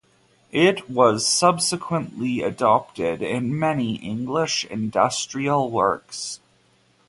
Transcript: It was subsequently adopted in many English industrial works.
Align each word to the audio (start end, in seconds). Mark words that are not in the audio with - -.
It 0.55 0.89
was 0.89 1.27
subsequently 1.27 2.41
adopted 2.41 3.21
in 3.21 3.59
many 3.59 3.97
English 3.97 4.65
industrial 4.65 5.69
works. 5.69 6.39